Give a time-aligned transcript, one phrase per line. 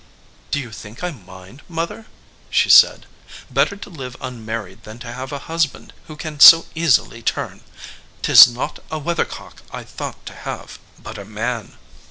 [0.49, 2.07] "Do you think I mind, Mother?
[2.29, 3.05] * she said.
[3.51, 7.61] "Better to live unmarried than to have a husband who can so easily turn.
[8.23, 11.77] Tis not a weathercock I thought to have, but a man."